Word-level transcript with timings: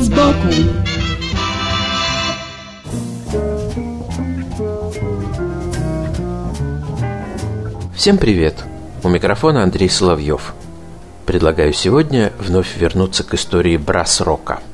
Вид 0.00 0.06
сбоку 0.06 0.48
Всем 7.94 8.16
привет! 8.16 8.54
У 9.02 9.08
микрофона 9.08 9.62
Андрей 9.62 9.90
Соловьев. 9.90 10.54
Предлагаю 11.26 11.74
сегодня 11.74 12.32
вновь 12.38 12.76
вернуться 12.78 13.24
к 13.24 13.34
истории 13.34 13.76
брас-рока– 13.76 14.60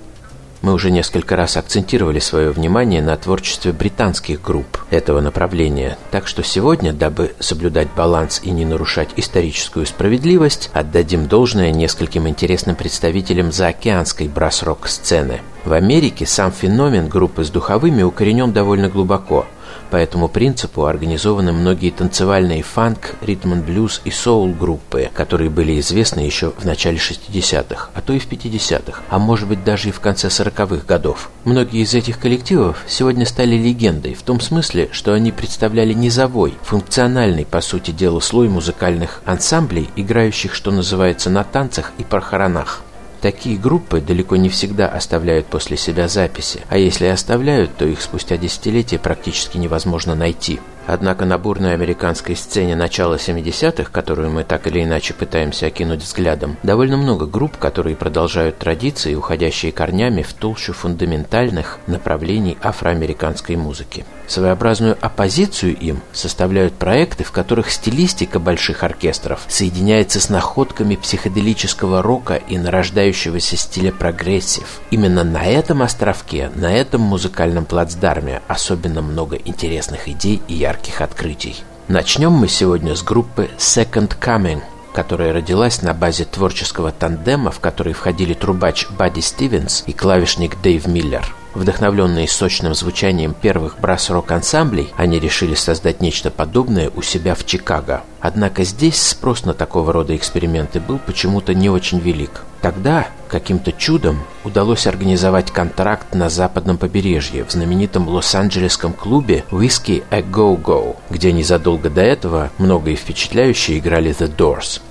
мы 0.63 0.73
уже 0.73 0.91
несколько 0.91 1.37
раз 1.37 1.57
акцентировали 1.57 2.19
свое 2.19 2.51
внимание 2.51 3.03
на 3.03 3.17
творчестве 3.17 3.73
британских 3.73 4.43
групп 4.43 4.79
этого 4.91 5.21
направления, 5.21 5.99
так 6.11 6.27
что 6.27 6.43
сегодня, 6.43 6.93
дабы 6.93 7.35
соблюдать 7.39 7.89
баланс 7.97 8.41
и 8.43 8.51
не 8.51 8.65
нарушать 8.65 9.11
историческую 9.17 9.87
справедливость, 9.87 10.71
отдадим 10.73 11.27
должное 11.29 11.71
нескольким 11.71 12.29
интересным 12.29 12.77
представителям 12.77 13.53
заокеанской 13.53 14.29
брас-рок 14.29 14.89
сцены. 14.89 15.41
В 15.65 15.73
Америке 15.73 16.27
сам 16.27 16.53
феномен 16.53 17.09
группы 17.09 17.45
с 17.45 17.51
духовыми 17.51 18.03
укоренен 18.03 18.53
довольно 18.53 18.89
глубоко– 18.89 19.47
по 19.91 19.97
этому 19.97 20.29
принципу 20.29 20.87
организованы 20.87 21.53
многие 21.53 21.91
танцевальные 21.91 22.63
фанк, 22.63 23.15
ритм 23.21 23.61
блюз 23.61 24.01
и 24.05 24.11
соул-группы, 24.11 25.11
которые 25.15 25.51
были 25.51 25.79
известны 25.81 26.21
еще 26.21 26.53
в 26.57 26.65
начале 26.65 26.99
60-х, 26.99 27.91
а 27.95 28.01
то 28.01 28.13
и 28.13 28.19
в 28.19 28.29
50-х, 28.29 29.03
а 29.09 29.19
может 29.19 29.49
быть 29.49 29.65
даже 29.65 29.89
и 29.89 29.93
в 29.93 30.01
конце 30.01 30.29
40-х 30.29 30.87
годов. 30.87 31.31
Многие 31.45 31.83
из 31.83 31.95
этих 31.95 32.19
коллективов 32.19 32.85
сегодня 32.87 33.27
стали 33.27 33.57
легендой 33.57 34.15
в 34.15 34.23
том 34.23 34.41
смысле, 34.41 34.89
что 34.93 35.13
они 35.13 35.33
представляли 35.33 35.93
низовой, 35.93 36.55
функциональный, 36.63 37.47
по 37.47 37.61
сути 37.61 37.91
дела, 37.91 38.21
слой 38.21 38.49
музыкальных 38.49 39.23
ансамблей, 39.25 39.89
играющих, 39.97 40.55
что 40.55 40.71
называется, 40.71 41.31
на 41.31 41.45
танцах 41.45 41.93
и 41.99 42.05
похоронах. 42.05 42.83
Такие 43.27 43.59
группы 43.59 44.01
далеко 44.01 44.37
не 44.37 44.49
всегда 44.49 44.87
оставляют 44.87 45.49
после 45.49 45.77
себя 45.77 46.07
записи, 46.07 46.61
а 46.69 46.79
если 46.79 47.07
и 47.07 47.09
оставляют, 47.09 47.77
то 47.77 47.85
их 47.85 48.01
спустя 48.01 48.37
десятилетия 48.37 49.01
практически 49.01 49.59
невозможно 49.59 50.15
найти. 50.15 50.61
Однако 50.87 51.25
на 51.25 51.37
бурной 51.37 51.75
американской 51.75 52.37
сцене 52.37 52.77
начала 52.77 53.17
70-х, 53.17 53.91
которую 53.91 54.31
мы 54.31 54.45
так 54.45 54.67
или 54.67 54.85
иначе 54.85 55.15
пытаемся 55.15 55.67
окинуть 55.67 56.03
взглядом, 56.03 56.57
довольно 56.63 56.97
много 56.97 57.27
групп, 57.27 57.57
которые 57.57 57.97
продолжают 57.97 58.59
традиции, 58.59 59.15
уходящие 59.15 59.73
корнями 59.73 60.23
в 60.23 60.33
толщу 60.33 60.73
фундаментальных 60.73 61.79
направлений 61.87 62.57
афроамериканской 62.63 63.57
музыки. 63.57 64.05
Своеобразную 64.29 64.97
оппозицию 65.01 65.77
им 65.77 66.01
составляют 66.13 66.75
проекты, 66.75 67.23
в 67.23 67.31
которых 67.31 67.71
стилистика 67.71 68.39
больших 68.41 68.83
оркестров 68.83 69.45
соединяется 69.49 70.21
с 70.21 70.29
находками 70.29 70.97
психоделического 70.97 72.03
рока 72.03 72.35
и 72.35 72.59
нарождающегося 72.59 73.57
стиля 73.57 73.93
прогрессив. 73.93 74.81
Именно 74.91 75.23
на 75.23 75.47
этом 75.47 75.83
островке, 75.83 76.51
на 76.57 76.73
этом 76.73 77.03
музыкальном 77.03 77.67
плацдарме 77.67 78.43
особенно 78.49 79.01
много 79.01 79.37
интересных 79.37 80.09
идей 80.09 80.43
и 80.49 80.55
ярких 80.55 80.76
ярких 80.77 81.01
открытий. 81.01 81.57
Начнем 81.89 82.33
мы 82.33 82.49
сегодня 82.49 82.95
с 82.95 83.03
группы 83.03 83.49
Second 83.59 84.19
Coming, 84.21 84.61
которая 84.93 85.33
родилась 85.33 85.83
на 85.83 85.95
базе 85.95 86.25
творческого 86.25 86.91
тандема, 86.91 87.51
в 87.51 87.61
который 87.61 87.93
входили 87.95 88.35
трубач 88.35 88.87
Бадди 88.91 89.21
Стивенс 89.21 89.85
и 89.87 89.93
клавишник 89.93 90.61
Дэйв 90.61 90.87
Миллер. 90.87 91.35
Вдохновленные 91.57 92.29
сочным 92.29 92.75
звучанием 92.75 93.33
первых 93.33 93.81
брас-рок-ансамблей, 93.81 94.93
они 94.99 95.19
решили 95.19 95.55
создать 95.55 96.03
нечто 96.03 96.31
подобное 96.31 96.91
у 96.95 97.01
себя 97.01 97.35
в 97.35 97.47
Чикаго. 97.47 98.03
Однако 98.21 98.63
здесь 98.65 99.01
спрос 99.01 99.47
на 99.47 99.55
такого 99.55 99.91
рода 99.91 100.15
эксперименты 100.15 100.81
был 100.81 100.99
почему-то 100.99 101.55
не 101.55 101.71
очень 101.71 101.99
велик. 101.99 102.43
Тогда 102.61 103.07
каким-то 103.29 103.73
чудом 103.73 104.21
удалось 104.45 104.87
организовать 104.87 105.51
контракт 105.51 106.15
на 106.15 106.29
западном 106.29 106.77
побережье 106.77 107.43
в 107.45 107.51
знаменитом 107.51 108.07
лос-анджелесском 108.07 108.93
клубе 108.93 109.45
Whiskey 109.51 110.05
A 110.11 110.21
Go 110.21 110.61
Go, 110.61 110.97
где 111.09 111.33
незадолго 111.33 111.89
до 111.89 112.03
этого 112.03 112.51
много 112.59 112.91
и 112.91 112.97
впечатляюще 112.97 113.79
играли 113.79 114.11
The 114.11 114.31
Doors. 114.35 114.83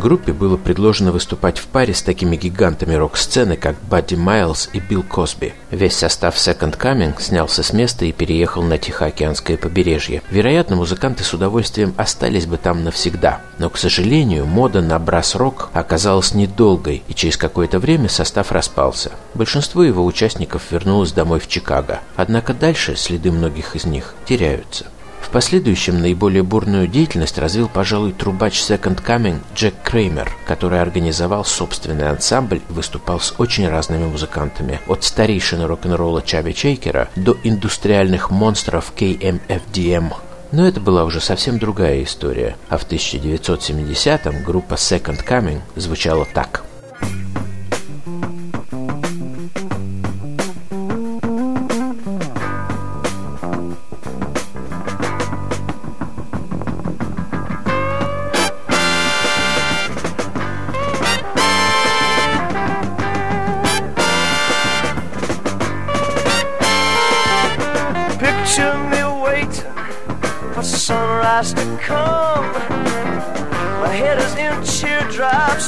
Группе 0.00 0.32
было 0.32 0.56
предложено 0.56 1.12
выступать 1.12 1.58
в 1.58 1.66
паре 1.66 1.92
с 1.92 2.00
такими 2.00 2.34
гигантами 2.34 2.94
рок-сцены, 2.94 3.56
как 3.56 3.76
Бадди 3.82 4.14
Майлз 4.14 4.70
и 4.72 4.80
Билл 4.80 5.02
Косби. 5.02 5.52
Весь 5.70 5.94
состав 5.94 6.36
Second 6.36 6.78
Coming 6.78 7.20
снялся 7.20 7.62
с 7.62 7.74
места 7.74 8.06
и 8.06 8.12
переехал 8.12 8.62
на 8.62 8.78
Тихоокеанское 8.78 9.58
побережье. 9.58 10.22
Вероятно, 10.30 10.76
музыканты 10.76 11.22
с 11.22 11.34
удовольствием 11.34 11.92
остались 11.98 12.46
бы 12.46 12.56
там 12.56 12.82
навсегда. 12.82 13.42
Но, 13.58 13.68
к 13.68 13.76
сожалению, 13.76 14.46
мода 14.46 14.80
на 14.80 14.98
брас-рок 14.98 15.68
оказалась 15.74 16.32
недолгой, 16.32 17.02
и 17.06 17.12
через 17.12 17.36
какое-то 17.36 17.78
время 17.78 18.08
состав 18.08 18.52
распался. 18.52 19.12
Большинство 19.34 19.84
его 19.84 20.02
участников 20.06 20.62
вернулось 20.70 21.12
домой 21.12 21.40
в 21.40 21.46
Чикаго. 21.46 22.00
Однако 22.16 22.54
дальше 22.54 22.96
следы 22.96 23.30
многих 23.30 23.76
из 23.76 23.84
них 23.84 24.14
теряются. 24.24 24.86
В 25.20 25.30
последующем 25.30 26.00
наиболее 26.00 26.42
бурную 26.42 26.88
деятельность 26.88 27.38
развил, 27.38 27.68
пожалуй, 27.68 28.12
трубач 28.12 28.60
Second 28.60 29.04
Coming 29.04 29.38
Джек 29.54 29.74
Креймер, 29.84 30.32
который 30.46 30.80
организовал 30.80 31.44
собственный 31.44 32.08
ансамбль 32.08 32.60
и 32.68 32.72
выступал 32.72 33.20
с 33.20 33.34
очень 33.38 33.68
разными 33.68 34.06
музыкантами, 34.06 34.80
от 34.88 35.04
старейшины 35.04 35.66
рок-н-ролла 35.66 36.22
Чаби 36.22 36.52
Чейкера 36.52 37.08
до 37.14 37.36
индустриальных 37.44 38.30
монстров 38.30 38.92
KMFDM. 38.96 40.12
Но 40.52 40.66
это 40.66 40.80
была 40.80 41.04
уже 41.04 41.20
совсем 41.20 41.60
другая 41.60 42.02
история, 42.02 42.56
а 42.68 42.76
в 42.76 42.88
1970-м 42.88 44.42
группа 44.42 44.74
Second 44.74 45.24
Coming 45.24 45.60
звучала 45.76 46.26
так– 46.26 46.64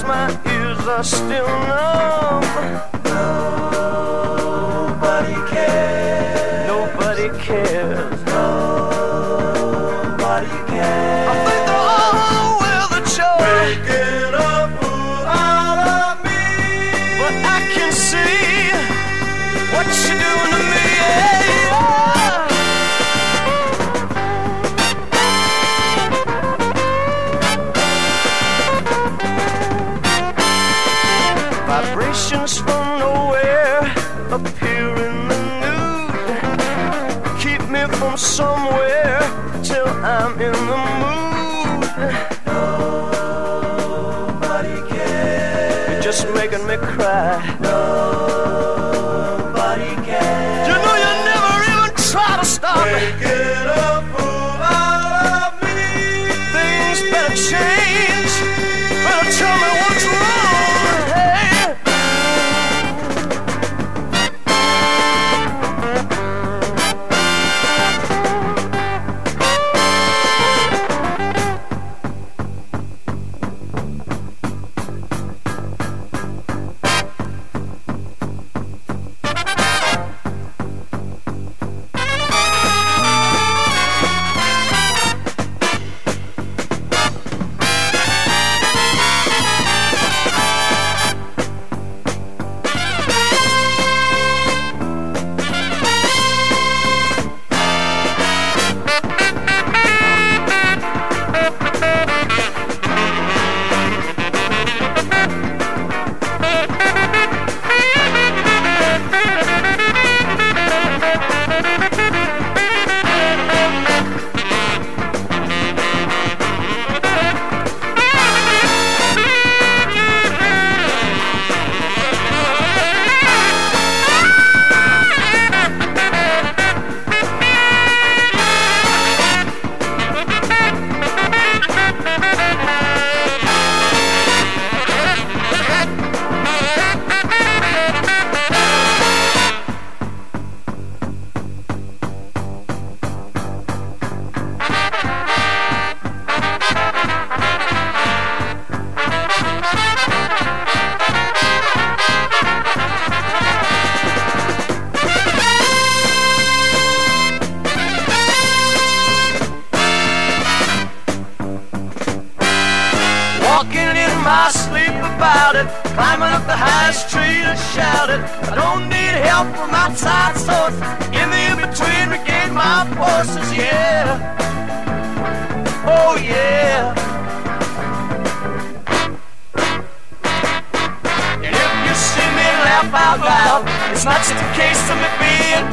are 0.04 1.04
still 1.04 1.46
numb. 1.46 2.42
Nobody 5.04 5.34
cares. 5.50 6.66
Nobody 6.66 7.28
cares. 7.38 8.24
Nobody 8.24 9.26
cares. 10.70 11.28
I 11.28 11.34
think 11.46 11.62
they're 11.68 11.88
all 11.98 12.50
with 12.62 12.88
the 12.94 13.02
choice. 13.16 13.42
Waking 13.42 14.34
up 14.34 14.70
out 15.26 15.78
of 15.98 16.16
me. 16.24 16.42
But 17.18 17.34
I 17.44 17.58
can 17.74 17.90
see 17.92 18.70
what 19.74 19.86
you're 20.08 20.21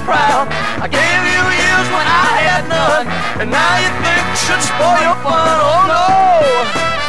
proud. 0.09 0.49
I 0.81 0.87
gave 0.89 1.21
you 1.33 1.41
years 1.61 1.87
when 1.93 2.07
I 2.09 2.33
had 2.49 2.63
none, 2.65 3.05
and 3.41 3.47
now 3.53 3.73
you 3.77 3.91
think 4.01 4.25
should 4.41 4.61
spoil 4.65 4.97
your 5.05 5.17
fun. 5.21 5.55
Oh 5.69 5.85
no! 5.93 7.08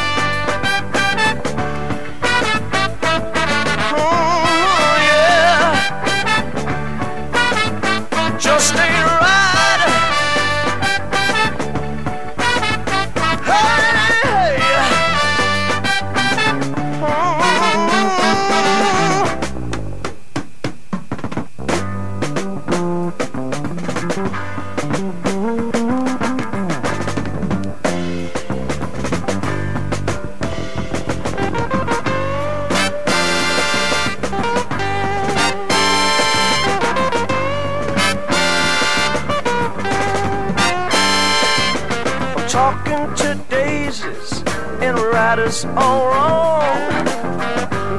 Talking 42.91 43.39
daisies 43.49 44.43
and 44.81 44.97
riders 44.99 45.63
all 45.77 46.07
wrong. 46.07 47.05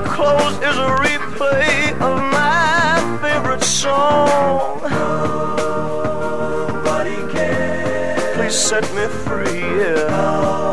Clothes 0.05 0.57
is 0.69 0.77
a 0.89 0.91
replay 1.07 1.93
of 2.09 2.17
my 2.41 3.19
favorite 3.23 3.65
song. 3.65 4.83
Nobody 6.77 7.17
cares. 7.33 8.37
Please 8.37 8.55
set 8.55 8.85
me 8.95 9.07
free, 9.25 9.61
yeah. 9.81 10.72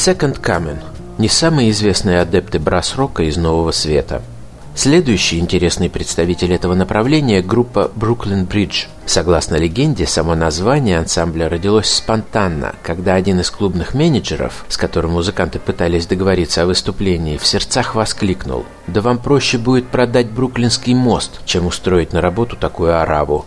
Second 0.00 0.40
Coming– 0.40 0.78
не 1.18 1.28
самые 1.28 1.68
известные 1.72 2.22
адепты 2.22 2.58
брас-рока 2.58 3.24
из 3.24 3.36
Нового 3.36 3.70
Света. 3.70 4.22
Следующий 4.74 5.38
интересный 5.38 5.90
представитель 5.90 6.54
этого 6.54 6.72
направления– 6.72 7.42
группа 7.46 7.90
Brooklyn 7.94 8.48
Bridge. 8.48 8.86
Согласно 9.04 9.56
легенде, 9.56 10.06
само 10.06 10.34
название 10.34 10.98
ансамбля 10.98 11.50
родилось 11.50 11.92
спонтанно, 11.92 12.76
когда 12.82 13.14
один 13.14 13.40
из 13.40 13.50
клубных 13.50 13.92
менеджеров, 13.92 14.64
с 14.70 14.78
которым 14.78 15.10
музыканты 15.10 15.58
пытались 15.58 16.06
договориться 16.06 16.62
о 16.62 16.66
выступлении, 16.66 17.36
в 17.36 17.46
сердцах 17.46 17.94
воскликнул 17.94 18.64
«Да 18.86 19.02
вам 19.02 19.18
проще 19.18 19.58
будет 19.58 19.88
продать 19.88 20.30
Бруклинский 20.30 20.94
мост, 20.94 21.42
чем 21.44 21.66
устроить 21.66 22.14
на 22.14 22.22
работу 22.22 22.56
такую 22.56 22.98
араву». 22.98 23.44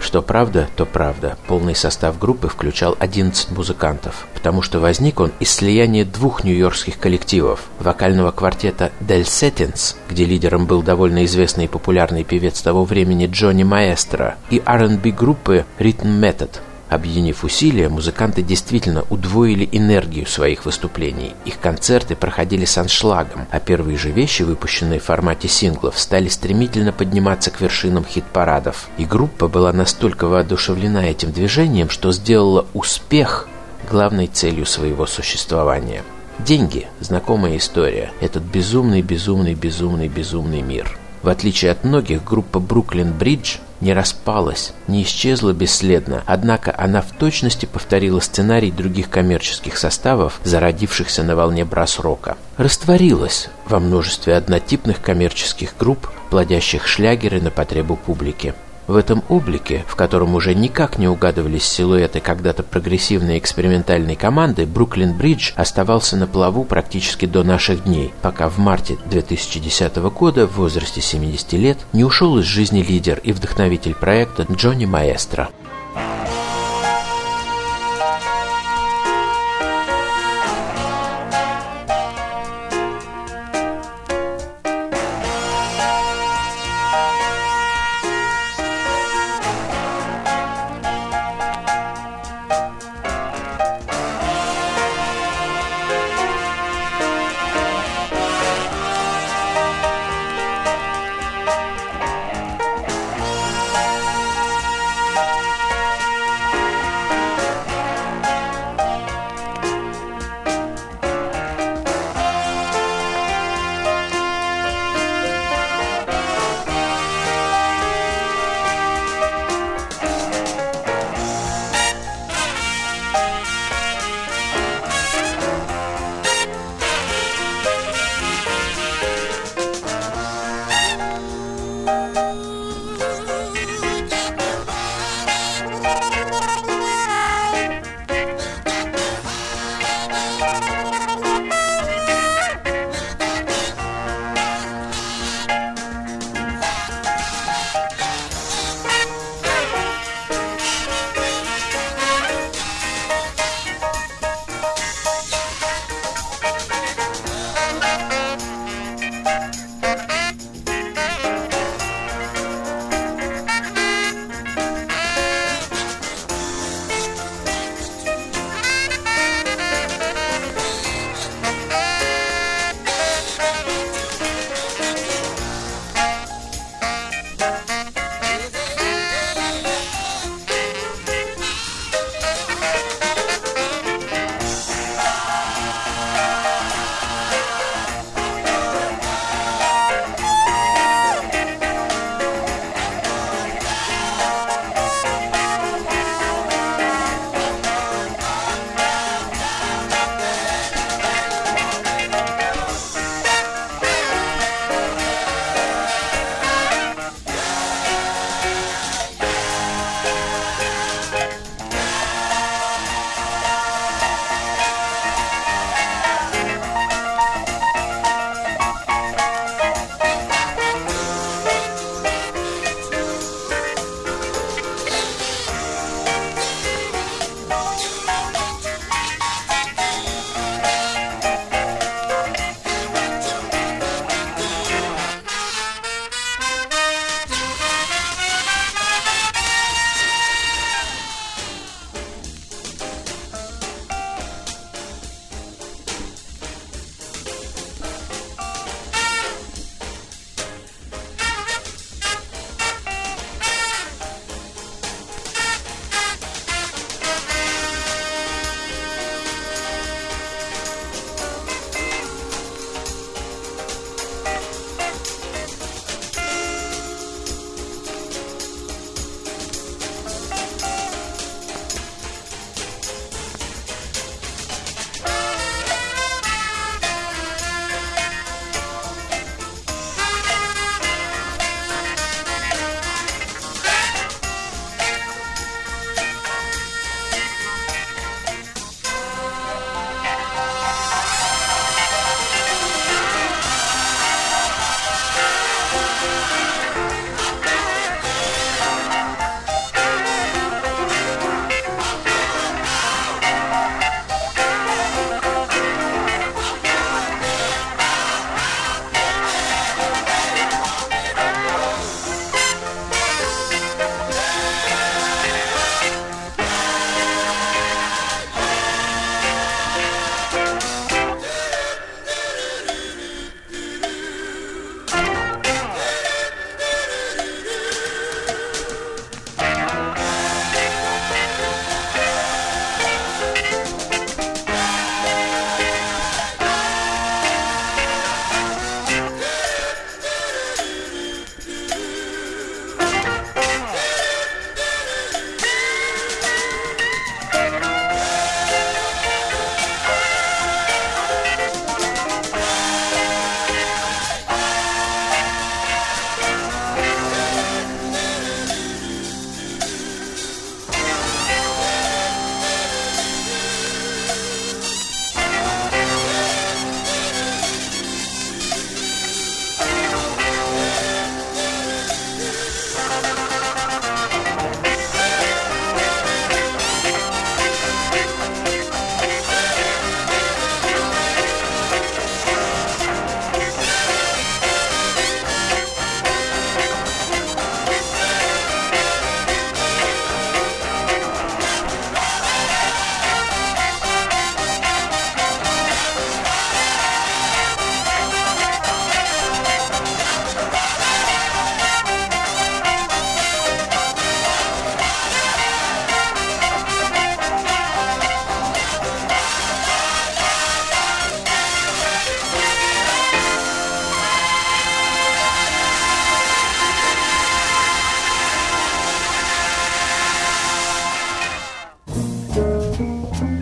Что 0.00 0.22
правда, 0.22 0.68
то 0.76 0.86
правда. 0.86 1.36
Полный 1.46 1.74
состав 1.74 2.18
группы 2.18 2.48
включал 2.48 2.96
11 2.98 3.50
музыкантов, 3.50 4.26
потому 4.34 4.62
что 4.62 4.78
возник 4.78 5.20
он 5.20 5.32
из 5.40 5.50
слияния 5.50 6.04
двух 6.04 6.44
нью-йоркских 6.44 6.98
коллективов– 6.98 7.64
вокального 7.80 8.30
квартета 8.30 8.92
Del 9.00 9.22
Settings, 9.22 9.96
где 10.08 10.24
лидером 10.24 10.66
был 10.66 10.82
довольно 10.82 11.24
известный 11.24 11.64
и 11.64 11.68
популярный 11.68 12.24
певец 12.24 12.60
того 12.62 12.84
времени 12.84 13.26
Джонни 13.26 13.64
Маэстро, 13.64 14.36
и 14.50 14.62
R&B 14.64 15.10
группы 15.10 15.64
Rhythm 15.78 16.20
Method. 16.20 16.50
Объединив 16.88 17.42
усилия, 17.42 17.88
музыканты 17.88 18.42
действительно 18.42 19.04
удвоили 19.10 19.68
энергию 19.72 20.26
своих 20.26 20.64
выступлений. 20.64 21.34
Их 21.44 21.58
концерты 21.58 22.14
проходили 22.14 22.64
с 22.64 22.78
аншлагом, 22.78 23.46
а 23.50 23.58
первые 23.58 23.98
же 23.98 24.10
вещи, 24.10 24.42
выпущенные 24.42 25.00
в 25.00 25.04
формате 25.04 25.48
синглов, 25.48 25.98
стали 25.98 26.28
стремительно 26.28 26.92
подниматься 26.92 27.50
к 27.50 27.60
вершинам 27.60 28.04
хит-парадов. 28.04 28.88
И 28.98 29.04
группа 29.04 29.48
была 29.48 29.72
настолько 29.72 30.28
воодушевлена 30.28 31.06
этим 31.06 31.32
движением, 31.32 31.90
что 31.90 32.12
сделала 32.12 32.66
успех 32.72 33.48
главной 33.90 34.28
целью 34.28 34.64
своего 34.64 35.06
существования. 35.06 36.02
Деньги– 36.38 36.86
знакомая 37.00 37.56
история. 37.56 38.12
Этот 38.20 38.44
безумный, 38.44 39.02
безумный, 39.02 39.54
безумный, 39.54 40.08
безумный 40.08 40.62
мир. 40.62 40.96
В 41.22 41.28
отличие 41.28 41.72
от 41.72 41.82
многих, 41.82 42.22
группа 42.22 42.60
Бруклин 42.60 43.12
Бридж 43.12 43.56
не 43.80 43.92
распалась, 43.92 44.72
не 44.88 45.02
исчезла 45.02 45.52
бесследно, 45.52 46.22
однако 46.26 46.74
она 46.76 47.02
в 47.02 47.12
точности 47.12 47.66
повторила 47.66 48.20
сценарий 48.20 48.70
других 48.70 49.10
коммерческих 49.10 49.76
составов, 49.76 50.40
зародившихся 50.44 51.22
на 51.22 51.36
волне 51.36 51.64
брас-рока. 51.64 52.36
Растворилась 52.56 53.48
во 53.68 53.80
множестве 53.80 54.36
однотипных 54.36 55.00
коммерческих 55.00 55.74
групп, 55.78 56.10
плодящих 56.30 56.86
шлягеры 56.86 57.40
на 57.40 57.50
потребу 57.50 57.96
публики. 57.96 58.54
В 58.86 58.94
этом 58.94 59.24
облике, 59.28 59.84
в 59.88 59.96
котором 59.96 60.34
уже 60.34 60.54
никак 60.54 60.98
не 60.98 61.08
угадывались 61.08 61.64
силуэты 61.64 62.20
когда-то 62.20 62.62
прогрессивной 62.62 63.38
экспериментальной 63.38 64.14
команды, 64.14 64.64
Бруклин 64.64 65.16
Бридж 65.16 65.52
оставался 65.56 66.16
на 66.16 66.26
плаву 66.26 66.64
практически 66.64 67.26
до 67.26 67.42
наших 67.42 67.84
дней, 67.84 68.14
пока 68.22 68.48
в 68.48 68.58
марте 68.58 68.96
2010 69.06 69.96
года 69.96 70.46
в 70.46 70.56
возрасте 70.56 71.00
70 71.00 71.52
лет 71.54 71.78
не 71.92 72.04
ушел 72.04 72.38
из 72.38 72.44
жизни 72.44 72.80
лидер 72.82 73.20
и 73.24 73.32
вдохновитель 73.32 73.94
проекта 73.94 74.46
Джонни 74.50 74.84
Маэстро. 74.84 75.50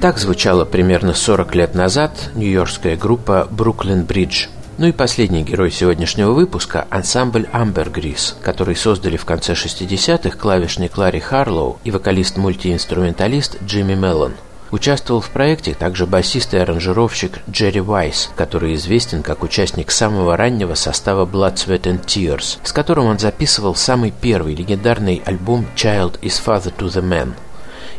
Так 0.05 0.19
звучала 0.19 0.67
примерно 0.67 1.15
40 1.15 1.55
лет 1.55 1.75
назад 1.75 2.29
нью-йоркская 2.35 2.95
группа 2.95 3.49
Brooklyn 3.51 4.07
Bridge. 4.07 4.51
Ну 4.77 4.89
и 4.89 4.93
последний 4.93 5.43
герой 5.43 5.71
сегодняшнего 5.71 6.33
выпуска– 6.33 6.87
ансамбль 6.91 7.49
Ambergris, 7.55 8.35
который 8.43 8.77
создали 8.77 9.17
в 9.17 9.25
конце 9.25 9.55
60-х 9.55 10.37
клавишник 10.37 10.99
Ларри 10.99 11.21
Харлоу 11.21 11.79
и 11.85 11.91
вокалист-мультиинструменталист 11.91 13.63
Джимми 13.65 13.95
Меллон. 13.95 14.35
Участвовал 14.71 15.23
в 15.23 15.31
проекте 15.31 15.73
также 15.73 16.05
басист 16.05 16.53
и 16.53 16.59
аранжировщик 16.59 17.39
Джерри 17.49 17.81
Вайс, 17.81 18.29
который 18.37 18.75
известен 18.75 19.23
как 19.23 19.43
участник 19.43 19.91
самого 19.91 20.37
раннего 20.37 20.75
состава 20.75 21.25
Blood, 21.25 21.55
Sweat 21.55 21.85
and 21.85 22.05
Tears, 22.05 22.59
с 22.63 22.73
которым 22.75 23.07
он 23.07 23.19
записывал 23.19 23.75
самый 23.75 24.13
первый 24.13 24.55
легендарный 24.55 25.23
альбом 25.25 25.65
Child 25.75 26.21
is 26.21 26.39
Father 26.45 26.75
to 26.77 26.89
the 26.89 27.03
Man– 27.03 27.33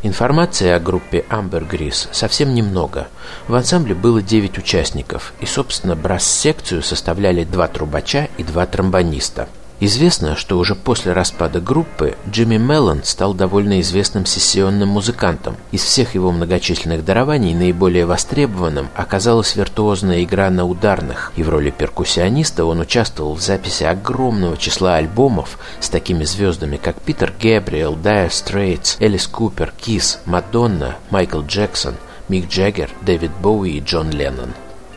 Информации 0.05 0.69
о 0.69 0.79
группе 0.79 1.25
Ambergris 1.31 2.09
совсем 2.11 2.53
немного. 2.53 3.07
В 3.47 3.55
ансамбле 3.55 3.95
было 3.95 4.21
9 4.21 4.59
участников, 4.59 5.33
и, 5.39 5.47
собственно, 5.47 5.95
брас-секцию 5.95 6.83
составляли 6.83 7.43
два 7.43 7.67
трубача 7.67 8.29
и 8.37 8.43
два 8.43 8.67
тромбониста– 8.67 9.49
Известно, 9.85 10.35
что 10.35 10.57
уже 10.57 10.73
после 10.73 11.13
распада 11.13 11.61
группы 11.61 12.15
Джимми 12.27 12.57
Меллон 12.57 13.03
стал 13.03 13.35
довольно 13.35 13.81
известным 13.81 14.25
сессионным 14.25 14.89
музыкантом. 14.89 15.57
Из 15.71 15.83
всех 15.83 16.15
его 16.15 16.31
многочисленных 16.31 17.05
дарований 17.05 17.53
наиболее 17.53 18.07
востребованным 18.07 18.87
оказалась 18.95 19.55
виртуозная 19.55 20.23
игра 20.23 20.49
на 20.49 20.65
ударных, 20.65 21.33
и 21.35 21.43
в 21.43 21.49
роли 21.49 21.69
перкуссиониста 21.69 22.65
он 22.65 22.79
участвовал 22.79 23.35
в 23.35 23.41
записи 23.41 23.83
огромного 23.83 24.57
числа 24.57 24.95
альбомов 24.95 25.59
с 25.79 25.89
такими 25.89 26.23
звездами, 26.23 26.77
как 26.77 26.99
Питер 26.99 27.31
Гэбриэл, 27.39 27.93
Dire 27.93 28.29
Straits, 28.29 28.95
Элис 28.99 29.27
Купер, 29.27 29.71
Кис, 29.79 30.19
Мадонна, 30.25 30.95
Майкл 31.11 31.41
Джексон, 31.41 31.93
Мик 32.27 32.49
Джаггер, 32.49 32.89
Дэвид 33.03 33.29
Боуи 33.39 33.73
и 33.73 33.81
Джон 33.81 34.09
Леннон. 34.09 34.49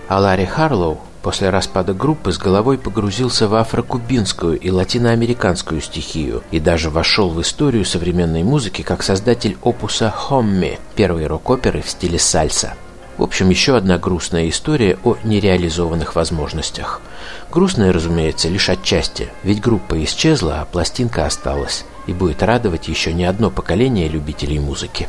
А 0.08 0.18
Ларри 0.18 0.46
Харлоу 0.46 0.98
После 1.22 1.50
распада 1.50 1.94
группы 1.94 2.32
с 2.32 2.38
головой 2.38 2.78
погрузился 2.78 3.48
в 3.48 3.54
афрокубинскую 3.54 4.58
и 4.58 4.70
латиноамериканскую 4.70 5.80
стихию 5.80 6.42
и 6.50 6.60
даже 6.60 6.90
вошел 6.90 7.30
в 7.30 7.40
историю 7.40 7.84
современной 7.84 8.44
музыки 8.44 8.82
как 8.82 9.02
создатель 9.02 9.58
опуса 9.62 10.10
«Хомми»– 10.10 10.78
первой 10.94 11.26
рок-оперы 11.26 11.82
в 11.82 11.90
стиле 11.90 12.18
сальса. 12.18 12.74
В 13.16 13.24
общем, 13.24 13.50
еще 13.50 13.76
одна 13.76 13.98
грустная 13.98 14.48
история 14.48 14.96
о 15.02 15.16
нереализованных 15.24 16.14
возможностях. 16.14 17.00
Грустная, 17.50 17.92
разумеется, 17.92 18.48
лишь 18.48 18.68
отчасти, 18.68 19.28
ведь 19.42 19.60
группа 19.60 20.02
исчезла, 20.04 20.60
а 20.60 20.64
пластинка 20.66 21.26
осталась 21.26 21.84
и 22.06 22.12
будет 22.12 22.44
радовать 22.44 22.86
еще 22.86 23.12
не 23.12 23.24
одно 23.24 23.50
поколение 23.50 24.08
любителей 24.08 24.60
музыки. 24.60 25.08